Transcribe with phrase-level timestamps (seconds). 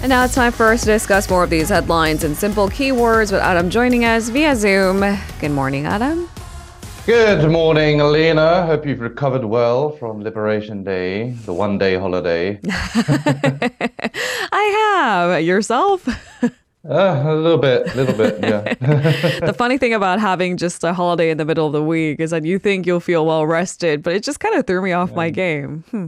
[0.00, 3.32] And now it's time for us to discuss more of these headlines and simple keywords
[3.32, 5.00] with Adam joining us via Zoom.
[5.40, 6.28] Good morning, Adam.
[7.04, 8.64] Good morning, Alina.
[8.64, 12.60] Hope you've recovered well from Liberation Day, the one day holiday.
[14.52, 15.42] I have.
[15.42, 16.06] Yourself?
[16.88, 18.62] Uh, a little bit, a little bit, yeah.
[19.44, 22.30] the funny thing about having just a holiday in the middle of the week is
[22.30, 25.10] that you think you'll feel well rested, but it just kind of threw me off
[25.10, 25.16] yeah.
[25.16, 25.84] my game.
[25.90, 26.06] Hmm.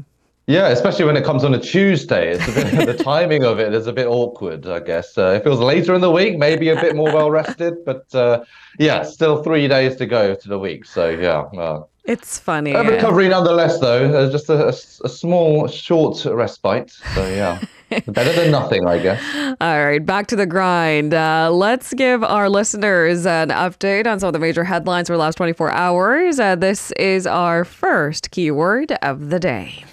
[0.51, 2.33] Yeah, especially when it comes on a Tuesday.
[2.33, 5.17] It's a bit, the timing of it is a bit awkward, I guess.
[5.17, 8.43] Uh, it feels later in the week, maybe a bit more well rested, but uh,
[8.77, 10.87] yeah, still three days to go to the week.
[10.87, 11.43] So yeah.
[11.57, 12.73] Uh, it's funny.
[12.73, 14.13] A recovery nonetheless, though.
[14.13, 14.75] Uh, just a, a,
[15.05, 16.91] a, small, short respite.
[17.15, 17.61] So yeah.
[18.09, 19.23] Better than nothing, I guess.
[19.61, 21.15] All right, back to the grind.
[21.15, 25.19] Uh, let's give our listeners an update on some of the major headlines for the
[25.19, 26.41] last 24 hours.
[26.41, 29.85] Uh, this is our first keyword of the day.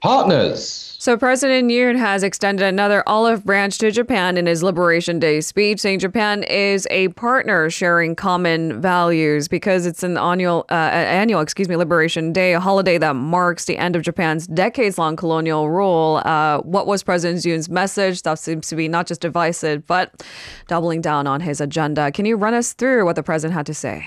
[0.00, 0.96] Partners.
[0.98, 5.80] So President Yoon has extended another olive branch to Japan in his Liberation Day speech,
[5.80, 11.70] saying Japan is a partner sharing common values because it's an annual, uh, annual, excuse
[11.70, 16.20] me, Liberation Day, a holiday that marks the end of Japan's decades-long colonial rule.
[16.24, 18.22] Uh, what was President Yoon's message?
[18.22, 20.22] That seems to be not just divisive, but
[20.68, 22.12] doubling down on his agenda.
[22.12, 24.04] Can you run us through what the president had to say?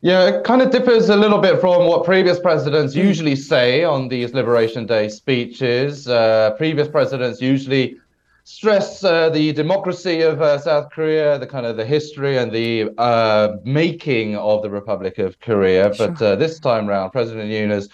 [0.00, 3.02] Yeah, it kind of differs a little bit from what previous presidents mm.
[3.02, 6.06] usually say on these Liberation Day speeches.
[6.06, 7.98] Uh, previous presidents usually
[8.44, 12.90] stress uh, the democracy of uh, South Korea, the kind of the history and the
[12.96, 15.92] uh, making of the Republic of Korea.
[15.92, 16.08] Sure.
[16.08, 17.88] But uh, this time around, President Yoon has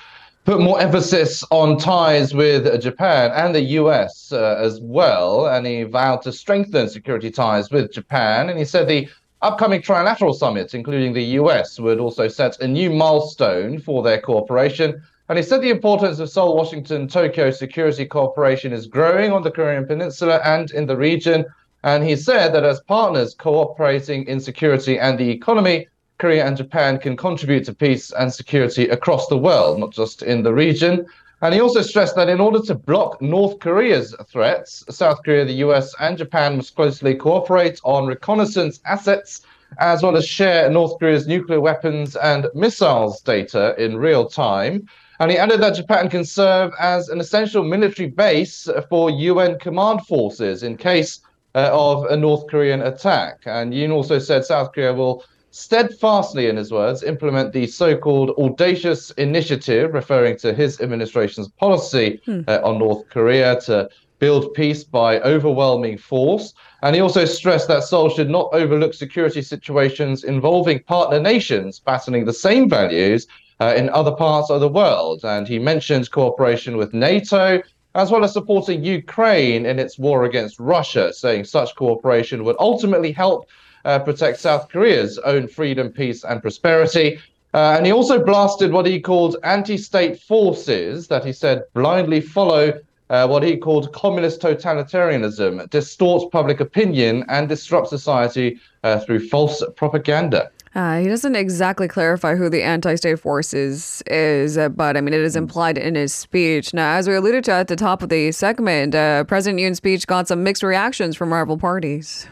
[0.44, 5.46] put more emphasis on ties with Japan and the US uh, as well.
[5.46, 8.50] And he vowed to strengthen security ties with Japan.
[8.50, 9.08] And he said the
[9.44, 15.02] Upcoming trilateral summits, including the US, would also set a new milestone for their cooperation.
[15.28, 19.50] And he said the importance of Seoul, Washington, Tokyo security cooperation is growing on the
[19.50, 21.44] Korean Peninsula and in the region.
[21.82, 26.96] And he said that as partners cooperating in security and the economy, Korea and Japan
[26.96, 31.04] can contribute to peace and security across the world, not just in the region.
[31.44, 35.60] And he also stressed that in order to block North Korea's threats, South Korea, the
[35.66, 39.42] US, and Japan must closely cooperate on reconnaissance assets,
[39.78, 44.88] as well as share North Korea's nuclear weapons and missiles data in real time.
[45.20, 50.06] And he added that Japan can serve as an essential military base for UN command
[50.06, 51.20] forces in case
[51.54, 53.40] uh, of a North Korean attack.
[53.44, 55.22] And Yoon also said South Korea will
[55.54, 62.20] steadfastly, in his words, implement the so called audacious initiative, referring to his administration's policy
[62.24, 62.40] hmm.
[62.48, 63.88] uh, on North Korea to
[64.18, 66.54] build peace by overwhelming force.
[66.82, 72.24] And he also stressed that Seoul should not overlook security situations involving partner nations battling
[72.24, 73.28] the same values
[73.60, 75.20] uh, in other parts of the world.
[75.24, 77.62] And he mentions cooperation with NATO.
[77.94, 83.12] As well as supporting Ukraine in its war against Russia, saying such cooperation would ultimately
[83.12, 83.46] help
[83.84, 87.18] uh, protect South Korea's own freedom, peace, and prosperity.
[87.52, 92.20] Uh, and he also blasted what he called anti state forces that he said blindly
[92.20, 92.72] follow
[93.10, 99.62] uh, what he called communist totalitarianism, distorts public opinion, and disrupts society uh, through false
[99.76, 100.50] propaganda.
[100.74, 105.20] Uh, he doesn't exactly clarify who the anti-state forces is, uh, but I mean it
[105.20, 106.74] is implied in his speech.
[106.74, 110.08] Now, as we alluded to at the top of the segment, uh, President Yoon's speech
[110.08, 112.26] got some mixed reactions from rival parties.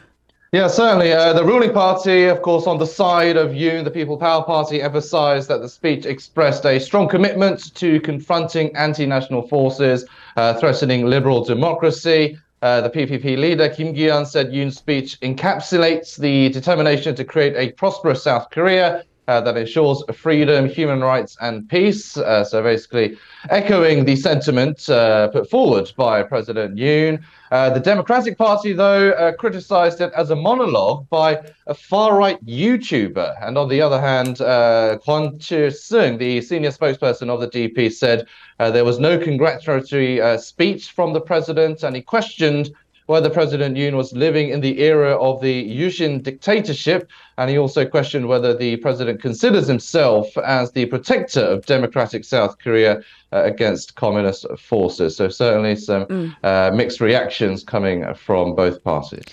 [0.52, 1.14] Yeah, certainly.
[1.14, 4.82] Uh, the ruling party, of course, on the side of Yoon, the People Power Party,
[4.82, 10.04] emphasized that the speech expressed a strong commitment to confronting anti national forces
[10.36, 12.38] uh, threatening liberal democracy.
[12.60, 17.72] Uh, the PPP leader, Kim Gi-hyeon, said Yoon's speech encapsulates the determination to create a
[17.72, 22.16] prosperous South Korea uh, that ensures freedom, human rights, and peace.
[22.16, 23.16] Uh, so basically,
[23.50, 27.22] echoing the sentiment uh, put forward by President Yoon.
[27.50, 33.47] Uh, the Democratic Party, though, uh, criticized it as a monologue by a far-right YouTuber.
[33.47, 38.26] And on the other hand, uh, Kwon Chil-sung, the senior spokesperson of the DP, said
[38.58, 42.70] there was no congratulatory speech from the president, and he questioned
[43.06, 47.08] whether President Yoon was living in the era of the Yushin dictatorship,
[47.38, 52.58] and he also questioned whether the president considers himself as the protector of democratic South
[52.58, 53.02] Korea
[53.32, 55.16] uh, against communist forces.
[55.16, 56.37] So certainly some mm.
[56.44, 59.25] uh, mixed reactions coming from both parties.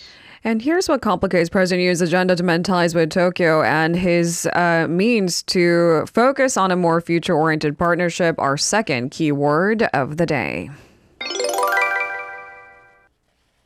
[0.43, 4.87] And here's what complicates President Yoon's agenda to mend ties with Tokyo and his uh,
[4.89, 10.25] means to focus on a more future oriented partnership, our second key word of the
[10.25, 10.69] day.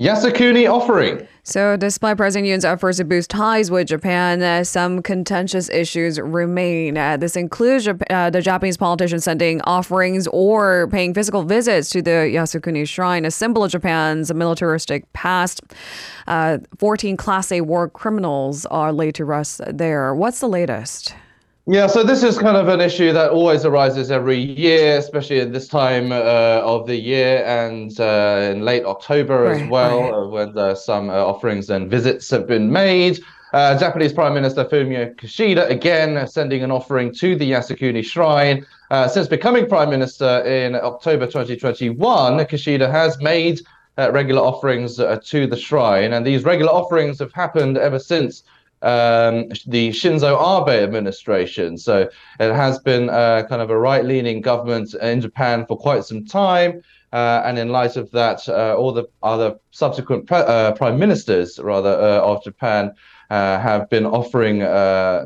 [0.04, 1.26] Yasukuni offering.
[1.44, 6.98] So, despite President Yoon's efforts to boost ties with Japan, uh, some contentious issues remain.
[6.98, 12.30] Uh, this includes uh, the Japanese politicians sending offerings or paying physical visits to the
[12.36, 15.62] Yasukuni Shrine, a symbol of Japan's militaristic past.
[16.28, 20.14] Uh, 14 Class A war criminals are laid to rest there.
[20.14, 21.16] What's the latest?
[21.66, 25.54] Yeah, so this is kind of an issue that always arises every year, especially at
[25.54, 30.14] this time uh, of the year and uh, in late October right, as well, right.
[30.14, 33.18] uh, when uh, some uh, offerings and visits have been made.
[33.54, 38.66] Uh, Japanese Prime Minister Fumio Kishida again sending an offering to the Yasukuni Shrine.
[39.10, 43.62] since becoming Prime Minister in October 2021, Kishida has made
[43.98, 48.44] regular offerings to the shrine, and these regular offerings have happened ever since
[48.84, 51.78] um, the Shinzo Abe administration.
[51.78, 52.10] So
[52.40, 56.26] it has been uh, kind of a right leaning government in Japan for quite some
[56.26, 56.82] time.
[57.14, 61.60] Uh, and in light of that, uh, all the other subsequent pre- uh, prime ministers,
[61.60, 62.92] rather, uh, of Japan
[63.30, 64.60] uh, have been offering,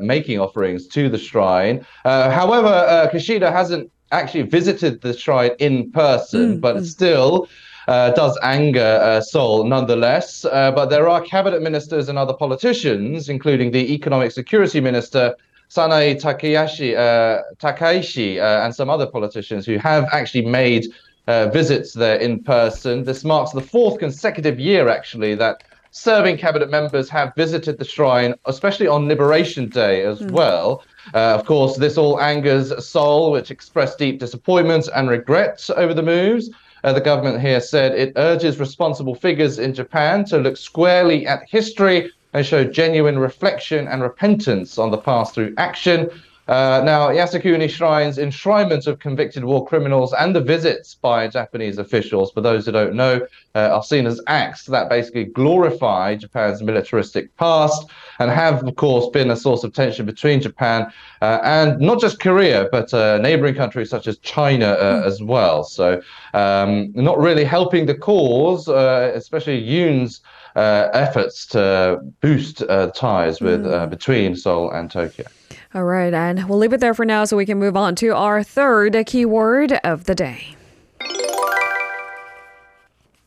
[0.06, 1.84] making offerings to the shrine.
[2.04, 6.84] however, Kishida hasn't actually visited the shrine in person, mm, but mm.
[6.84, 7.48] still
[7.88, 10.44] does anger uh, Seoul nonetheless.
[10.44, 15.34] Uh, but there are cabinet ministers and other politicians, including the economic security minister.
[15.70, 20.86] Sanae Takayashi, uh, Takaichi uh, and some other politicians who have actually made
[21.26, 23.04] uh, visits there in person.
[23.04, 28.34] This marks the fourth consecutive year, actually, that serving cabinet members have visited the shrine,
[28.46, 30.30] especially on Liberation Day as mm.
[30.30, 30.84] well.
[31.14, 36.02] Uh, of course, this all angers Seoul, which expressed deep disappointment and regret over the
[36.02, 36.50] moves.
[36.84, 41.42] Uh, the government here said it urges responsible figures in Japan to look squarely at
[41.48, 46.10] history and show genuine reflection and repentance on the past through action.
[46.48, 52.32] Uh, now, Yasukuni Shrine's enshrinement of convicted war criminals and the visits by Japanese officials,
[52.32, 53.20] for those who don't know,
[53.54, 57.86] uh, are seen as acts that basically glorify Japan's militaristic past
[58.18, 60.90] and have, of course, been a source of tension between Japan
[61.20, 65.04] uh, and not just Korea, but uh, neighboring countries such as China mm.
[65.04, 65.64] as well.
[65.64, 66.00] So,
[66.32, 70.20] um, not really helping the cause, uh, especially Yoon's.
[70.56, 72.64] Uh, efforts to boost
[72.94, 73.88] ties with mm.
[73.90, 75.26] between Seoul and Tokyo.
[75.74, 78.14] All right, and we'll leave it there for now so we can move on to
[78.14, 80.56] our third keyword of the day.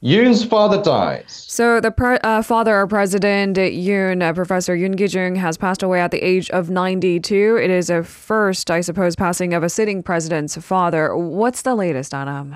[0.04, 1.46] Yoon's father dies.
[1.48, 6.02] So the pre- uh, father of President Yoon, uh, Professor Yoon Gi-jung, has passed away
[6.02, 7.60] at the age of 92.
[7.62, 11.16] It is a first, I suppose, passing of a sitting president's father.
[11.16, 12.56] What's the latest, Adam?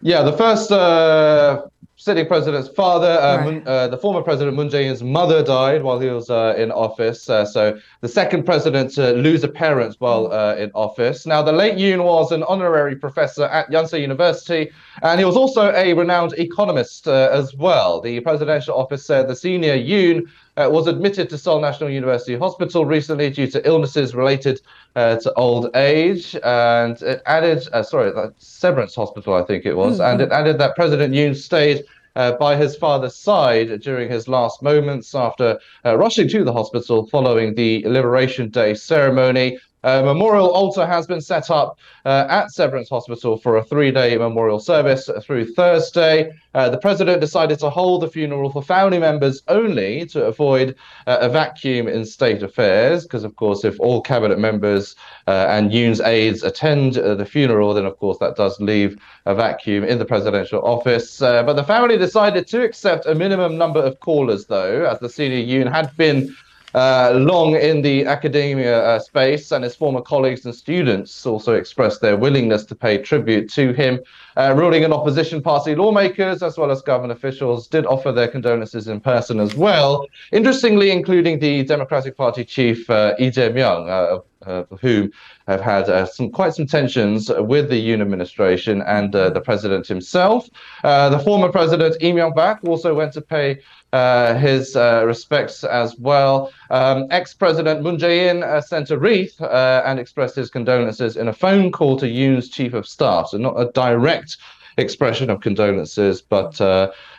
[0.00, 1.66] Yeah, the first uh,
[2.00, 3.44] sitting president's father, uh, right.
[3.44, 7.28] Moon, uh, the former president Moon Jae-in's mother died while he was uh, in office.
[7.28, 10.32] Uh, so the second president to lose a parent while mm.
[10.32, 11.26] uh, in office.
[11.26, 14.70] Now, the late Yoon was an honorary professor at Yonsei University,
[15.02, 18.00] and he was also a renowned economist uh, as well.
[18.00, 20.26] The presidential office said the senior Yoon
[20.56, 24.60] uh, was admitted to Seoul National University Hospital recently due to illnesses related
[24.96, 26.36] uh, to old age.
[26.42, 30.10] And it added, uh, sorry, Severance Hospital, I think it was, mm-hmm.
[30.10, 31.84] and it added that President Yoon stayed.
[32.16, 37.06] Uh, by his father's side during his last moments after uh, rushing to the hospital
[37.06, 39.58] following the Liberation Day ceremony.
[39.82, 44.18] A memorial altar has been set up uh, at Severance Hospital for a three day
[44.18, 46.32] memorial service through Thursday.
[46.52, 51.18] Uh, the president decided to hold the funeral for family members only to avoid uh,
[51.22, 53.04] a vacuum in state affairs.
[53.04, 54.96] Because, of course, if all cabinet members
[55.26, 59.34] uh, and Yoon's aides attend uh, the funeral, then, of course, that does leave a
[59.34, 61.22] vacuum in the presidential office.
[61.22, 65.08] Uh, but the family decided to accept a minimum number of callers, though, as the
[65.08, 66.36] senior Yoon had been
[66.74, 72.00] uh, long in the academia uh, space, and his former colleagues and students also expressed
[72.00, 74.00] their willingness to pay tribute to him.
[74.36, 78.88] Uh, ruling and opposition party lawmakers, as well as government officials, did offer their condolences
[78.88, 80.06] in person as well.
[80.32, 85.10] Interestingly, including the Democratic Party chief uh, Lee Jae-myung, uh, uh, whom
[85.46, 89.86] have had uh, some quite some tensions with the Yoon administration and uh, the president
[89.86, 90.48] himself.
[90.82, 93.60] Uh, the former president Lee Myung-bak also went to pay
[93.92, 96.52] uh, his uh, respects as well.
[96.70, 101.98] Um, ex-president Moon Jae-in sent a wreath and expressed his condolences in a phone call
[101.98, 104.36] to Yoon's chief of staff, so not a direct
[104.78, 106.60] expression of condolences, but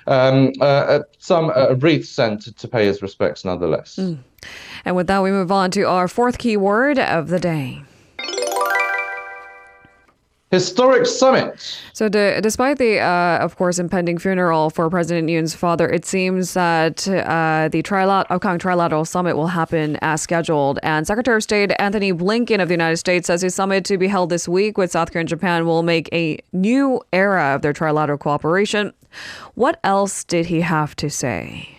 [0.07, 0.53] um,
[1.19, 3.97] some wreath sent to pay his respects nonetheless.
[3.97, 4.19] Mm.
[4.85, 7.83] And with that, we move on to our fourth keyword of the day.
[10.51, 11.79] historic summit.
[11.93, 17.07] So, despite the, uh, of course, impending funeral for President Yoon's father, it seems that
[17.07, 20.77] uh, the trilat- upcoming trilateral summit will happen as scheduled.
[20.83, 24.07] And Secretary of State Anthony Blinken of the United States says his summit to be
[24.07, 27.73] held this week with South Korea and Japan will make a new era of their
[27.73, 28.93] trilateral cooperation.
[29.55, 31.77] What else did he have to say?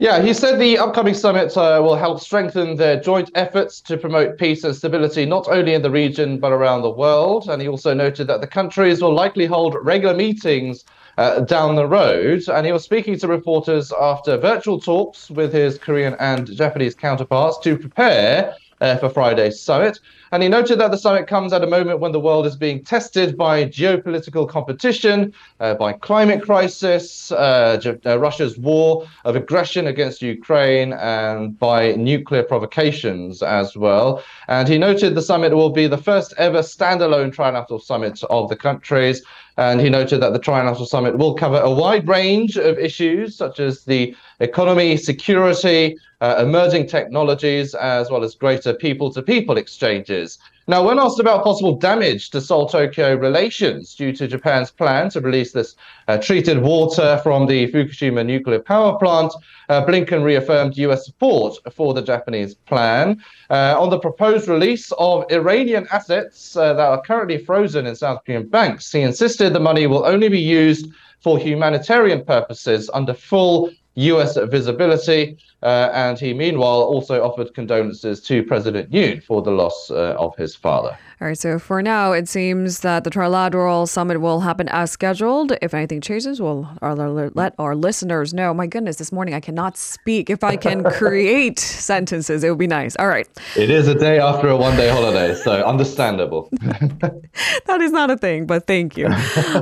[0.00, 4.38] Yeah, he said the upcoming summit uh, will help strengthen their joint efforts to promote
[4.38, 7.48] peace and stability not only in the region but around the world.
[7.48, 10.84] And he also noted that the countries will likely hold regular meetings
[11.16, 12.48] uh, down the road.
[12.48, 17.58] And he was speaking to reporters after virtual talks with his Korean and Japanese counterparts
[17.64, 20.00] to prepare uh, for Friday's summit.
[20.30, 22.84] And he noted that the summit comes at a moment when the world is being
[22.84, 30.20] tested by geopolitical competition, uh, by climate crisis, uh, uh, Russia's war of aggression against
[30.20, 34.22] Ukraine, and by nuclear provocations as well.
[34.48, 38.56] And he noted the summit will be the first ever standalone trilateral summit of the
[38.56, 39.22] countries.
[39.58, 43.58] And he noted that the Trilateral Summit will cover a wide range of issues such
[43.58, 50.38] as the economy, security, uh, emerging technologies, as well as greater people to people exchanges.
[50.70, 55.20] Now, when asked about possible damage to Seoul Tokyo relations due to Japan's plan to
[55.22, 55.74] release this
[56.08, 59.32] uh, treated water from the Fukushima nuclear power plant,
[59.70, 63.18] uh, Blinken reaffirmed US support for the Japanese plan.
[63.48, 68.22] Uh, on the proposed release of Iranian assets uh, that are currently frozen in South
[68.26, 70.88] Korean banks, he insisted the money will only be used
[71.20, 75.38] for humanitarian purposes under full US visibility.
[75.60, 80.36] Uh, and he, meanwhile, also offered condolences to President Yoon for the loss uh, of
[80.36, 80.96] his father.
[81.20, 85.52] All right, so for now, it seems that the trilateral summit will happen as scheduled.
[85.60, 88.54] If anything changes, we'll let our listeners know.
[88.54, 90.30] My goodness, this morning I cannot speak.
[90.30, 92.94] If I can create sentences, it would be nice.
[93.00, 93.26] All right.
[93.56, 96.50] It is a day after a one day holiday, so understandable.
[96.62, 99.08] that is not a thing, but thank you.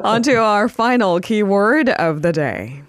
[0.05, 2.83] On to our final keyword of the day.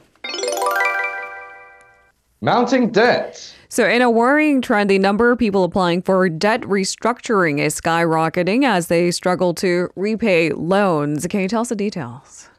[2.41, 3.55] Mounting debt.
[3.67, 8.63] So, in a worrying trend, the number of people applying for debt restructuring is skyrocketing
[8.63, 11.25] as they struggle to repay loans.
[11.25, 12.49] Can you tell us the details?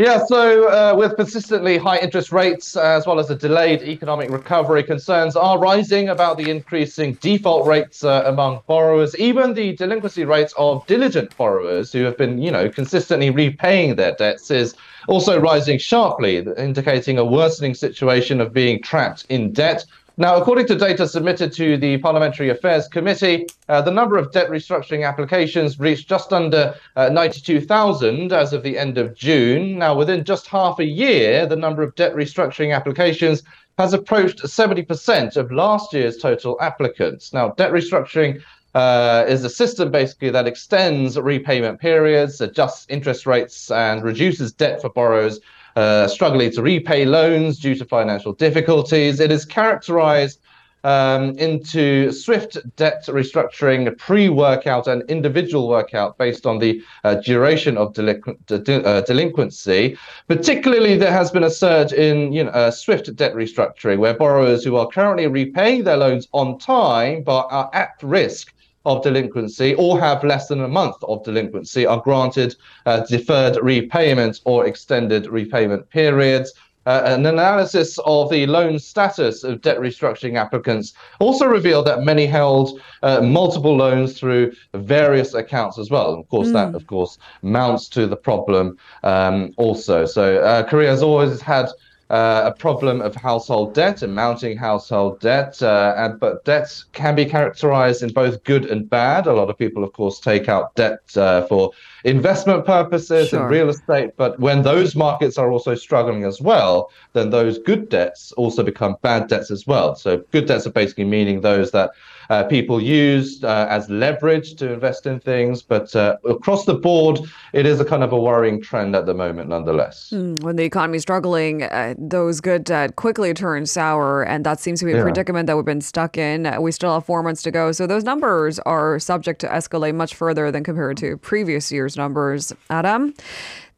[0.00, 4.84] Yeah, so uh, with persistently high interest rates as well as a delayed economic recovery,
[4.84, 10.54] concerns are rising about the increasing default rates uh, among borrowers, even the delinquency rates
[10.56, 14.76] of diligent borrowers who have been, you know, consistently repaying their debts is
[15.08, 19.84] also rising sharply, indicating a worsening situation of being trapped in debt.
[20.20, 24.50] Now, according to data submitted to the Parliamentary Affairs Committee, uh, the number of debt
[24.50, 29.78] restructuring applications reached just under uh, 92,000 as of the end of June.
[29.78, 33.44] Now, within just half a year, the number of debt restructuring applications
[33.78, 37.32] has approached 70% of last year's total applicants.
[37.32, 38.42] Now, debt restructuring
[38.74, 44.80] uh, is a system basically that extends repayment periods, adjusts interest rates, and reduces debt
[44.82, 45.38] for borrowers
[45.76, 49.20] uh, struggling to repay loans due to financial difficulties.
[49.20, 50.40] It is characterized
[50.84, 57.76] um, into swift debt restructuring, pre workout, and individual workout based on the uh, duration
[57.76, 59.96] of delinqu- de- uh, delinquency.
[60.28, 64.64] Particularly, there has been a surge in you know, uh, swift debt restructuring, where borrowers
[64.64, 68.52] who are currently repaying their loans on time but are at risk
[68.88, 74.40] of delinquency or have less than a month of delinquency are granted uh, deferred repayments
[74.44, 76.52] or extended repayment periods.
[76.86, 82.24] Uh, an analysis of the loan status of debt restructuring applicants also revealed that many
[82.24, 86.14] held uh, multiple loans through various accounts as well.
[86.14, 86.54] And of course, mm.
[86.54, 90.06] that, of course, mounts to the problem um, also.
[90.06, 91.66] So uh, Korea has always had
[92.10, 95.62] uh, a problem of household debt and mounting household debt.
[95.62, 99.26] Uh, and, but debts can be characterized in both good and bad.
[99.26, 101.72] A lot of people, of course, take out debt uh, for
[102.04, 103.42] investment purposes sure.
[103.42, 104.10] and real estate.
[104.16, 108.96] But when those markets are also struggling as well, then those good debts also become
[109.02, 109.94] bad debts as well.
[109.94, 111.90] So good debts are basically meaning those that
[112.30, 115.62] uh, people use uh, as leverage to invest in things.
[115.62, 117.20] But uh, across the board,
[117.52, 120.10] it is a kind of a worrying trend at the moment, nonetheless.
[120.12, 124.60] Mm, when the economy is struggling, uh, those good debt quickly turn sour, and that
[124.60, 125.02] seems to be a yeah.
[125.02, 126.54] predicament that we've been stuck in.
[126.60, 130.14] We still have four months to go, so those numbers are subject to escalate much
[130.14, 132.52] further than compared to previous years' numbers.
[132.70, 133.14] Adam,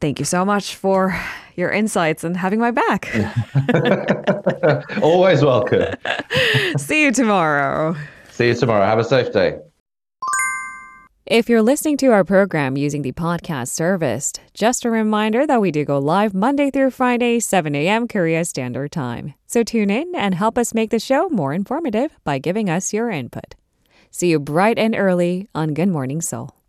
[0.01, 1.19] thank you so much for
[1.57, 3.11] your insights and having my back.
[5.03, 5.95] Always welcome.
[6.77, 7.97] See you tomorrow.
[8.31, 8.85] See you tomorrow.
[8.85, 9.59] Have a safe day.
[11.27, 15.71] If you're listening to our program using the podcast service, just a reminder that we
[15.71, 18.09] do go live Monday through Friday, 7 a.m.
[18.09, 19.35] Korea Standard Time.
[19.47, 23.11] So tune in and help us make the show more informative by giving us your
[23.11, 23.55] input.
[24.11, 26.60] See you bright and early on Good Morning Seoul.